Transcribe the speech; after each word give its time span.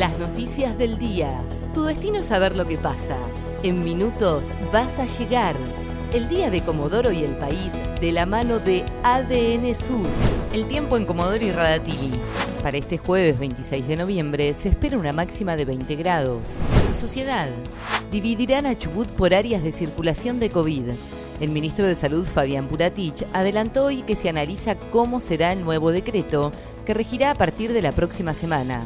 Las 0.00 0.18
noticias 0.18 0.78
del 0.78 0.96
día. 0.96 1.42
Tu 1.74 1.84
destino 1.84 2.20
es 2.20 2.24
saber 2.24 2.56
lo 2.56 2.64
que 2.64 2.78
pasa. 2.78 3.18
En 3.62 3.80
minutos 3.80 4.44
vas 4.72 4.98
a 4.98 5.04
llegar. 5.18 5.54
El 6.14 6.26
día 6.26 6.48
de 6.48 6.62
Comodoro 6.62 7.12
y 7.12 7.22
el 7.22 7.36
país 7.36 7.74
de 8.00 8.10
la 8.10 8.24
mano 8.24 8.60
de 8.60 8.82
ADN 9.02 9.74
Sur. 9.74 10.06
El 10.54 10.64
tiempo 10.64 10.96
en 10.96 11.04
Comodoro 11.04 11.44
y 11.44 11.52
Radatili. 11.52 12.18
Para 12.62 12.78
este 12.78 12.96
jueves 12.96 13.38
26 13.38 13.88
de 13.88 13.96
noviembre 13.98 14.54
se 14.54 14.70
espera 14.70 14.96
una 14.96 15.12
máxima 15.12 15.54
de 15.54 15.66
20 15.66 15.94
grados. 15.96 16.44
Sociedad. 16.94 17.50
Dividirán 18.10 18.64
a 18.64 18.78
Chubut 18.78 19.06
por 19.06 19.34
áreas 19.34 19.62
de 19.62 19.70
circulación 19.70 20.40
de 20.40 20.48
COVID. 20.48 20.84
El 21.42 21.50
ministro 21.50 21.86
de 21.86 21.94
Salud, 21.94 22.24
Fabián 22.24 22.68
Puratich, 22.68 23.26
adelantó 23.34 23.84
hoy 23.84 24.00
que 24.00 24.16
se 24.16 24.30
analiza 24.30 24.76
cómo 24.76 25.20
será 25.20 25.52
el 25.52 25.62
nuevo 25.62 25.92
decreto 25.92 26.52
que 26.86 26.94
regirá 26.94 27.32
a 27.32 27.34
partir 27.34 27.74
de 27.74 27.82
la 27.82 27.92
próxima 27.92 28.32
semana. 28.32 28.82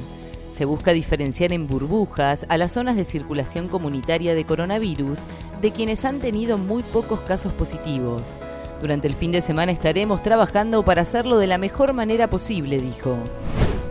Se 0.55 0.67
busca 0.67 0.93
diferenciar 0.93 1.53
en 1.53 1.67
burbujas 1.67 2.47
a 2.49 2.57
las 2.57 2.71
zonas 2.71 2.95
de 2.95 3.05
circulación 3.05 3.67
comunitaria 3.67 4.37
de 4.37 4.47
coronavirus 4.47 5.19
de 5.61 5.73
quienes 5.73 6.05
han 6.05 6.21
tenido 6.21 6.59
muy 6.59 6.85
pocos 6.85 7.19
casos 7.23 7.53
positivos. 7.53 8.23
Durante 8.81 9.09
el 9.09 9.15
fin 9.15 9.33
de 9.33 9.43
semana 9.43 9.73
estaremos 9.73 10.23
trabajando 10.23 10.85
para 10.85 11.03
hacerlo 11.03 11.39
de 11.39 11.49
la 11.49 11.59
mejor 11.59 11.93
manera 11.93 12.31
posible, 12.31 12.79
dijo. 12.79 13.17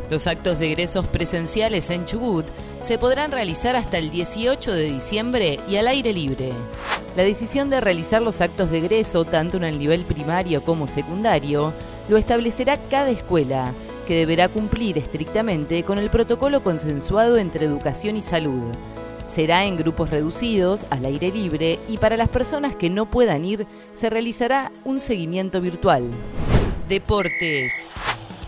Los 0.09 0.25
actos 0.25 0.57
de 0.57 0.67
egresos 0.67 1.05
presenciales 1.09 1.89
en 1.89 2.05
Chubut 2.05 2.45
se 2.81 2.97
podrán 2.97 3.33
realizar 3.33 3.75
hasta 3.75 3.97
el 3.97 4.09
18 4.09 4.71
de 4.71 4.85
diciembre 4.85 5.59
y 5.67 5.75
al 5.75 5.89
aire 5.89 6.13
libre. 6.13 6.53
La 7.17 7.23
decisión 7.23 7.69
de 7.71 7.81
realizar 7.81 8.21
los 8.21 8.39
actos 8.39 8.71
de 8.71 8.77
egreso, 8.77 9.25
tanto 9.25 9.57
en 9.57 9.65
el 9.65 9.79
nivel 9.79 10.05
primario 10.05 10.63
como 10.63 10.87
secundario, 10.87 11.73
lo 12.07 12.15
establecerá 12.15 12.77
cada 12.89 13.09
escuela, 13.09 13.73
que 14.07 14.15
deberá 14.15 14.47
cumplir 14.47 14.97
estrictamente 14.97 15.83
con 15.83 15.97
el 15.97 16.09
protocolo 16.09 16.63
consensuado 16.63 17.37
entre 17.37 17.65
educación 17.65 18.15
y 18.15 18.21
salud. 18.21 18.71
Será 19.29 19.65
en 19.65 19.77
grupos 19.77 20.09
reducidos, 20.11 20.85
al 20.89 21.05
aire 21.05 21.31
libre, 21.31 21.79
y 21.87 21.97
para 21.97 22.17
las 22.17 22.29
personas 22.29 22.75
que 22.75 22.89
no 22.89 23.09
puedan 23.09 23.45
ir, 23.45 23.65
se 23.93 24.09
realizará 24.09 24.71
un 24.85 25.01
seguimiento 25.01 25.59
virtual. 25.59 26.09
Deportes. 26.87 27.89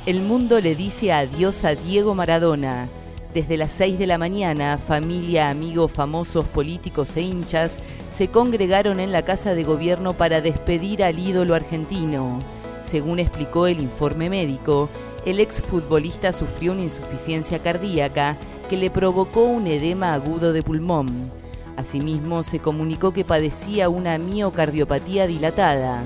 El 0.05 0.21
mundo 0.21 0.59
le 0.59 0.75
dice 0.75 1.11
adiós 1.11 1.63
a 1.63 1.73
Diego 1.73 2.13
Maradona. 2.13 2.87
Desde 3.33 3.58
las 3.58 3.71
6 3.71 3.97
de 3.97 4.08
la 4.08 4.17
mañana, 4.17 4.77
familia, 4.77 5.49
amigos, 5.49 5.91
famosos, 5.91 6.45
políticos 6.45 7.17
e 7.17 7.21
hinchas 7.21 7.80
se 8.15 8.30
congregaron 8.30 8.99
en 8.99 9.11
la 9.11 9.23
Casa 9.23 9.55
de 9.55 9.63
Gobierno 9.63 10.13
para 10.13 10.39
despedir 10.39 11.03
al 11.03 11.19
ídolo 11.19 11.55
argentino. 11.55 12.39
Según 12.83 13.19
explicó 13.19 13.67
el 13.67 13.81
informe 13.81 14.30
médico, 14.30 14.89
el 15.25 15.39
exfutbolista 15.39 16.31
sufrió 16.31 16.71
una 16.71 16.83
insuficiencia 16.83 17.59
cardíaca 17.59 18.37
que 18.69 18.77
le 18.77 18.91
provocó 18.91 19.43
un 19.43 19.67
edema 19.67 20.13
agudo 20.13 20.53
de 20.53 20.61
pulmón. 20.61 21.31
Asimismo, 21.77 22.43
se 22.43 22.59
comunicó 22.59 23.11
que 23.11 23.25
padecía 23.25 23.89
una 23.89 24.17
miocardiopatía 24.17 25.27
dilatada. 25.27 26.01